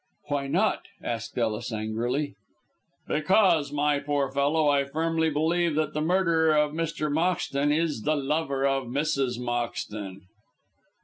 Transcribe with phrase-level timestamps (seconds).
[0.29, 2.33] "Why not?" asked Ellis, angrily.
[3.07, 7.11] "Because, my poor fellow, I firmly believe that the murderer of Mr.
[7.13, 9.37] Moxton is the lover of Mrs.
[9.37, 10.21] Moxton."